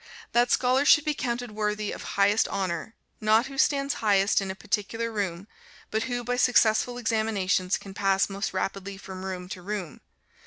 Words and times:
That 0.31 0.49
scholar 0.49 0.83
should 0.83 1.05
be 1.05 1.13
counted 1.13 1.51
worthy 1.51 1.91
of 1.91 2.01
highest 2.17 2.47
honor, 2.47 2.95
not 3.19 3.45
who 3.45 3.59
stands 3.59 3.93
highest 4.01 4.41
in 4.41 4.49
a 4.49 4.55
particular 4.55 5.11
room, 5.11 5.47
but 5.91 6.05
who 6.05 6.23
by 6.23 6.37
successful 6.37 6.97
examinations 6.97 7.77
can 7.77 7.93
pass 7.93 8.27
most 8.27 8.51
rapidly 8.51 8.97
from 8.97 9.23
room 9.23 9.47
to 9.49 9.61
room. 9.61 10.01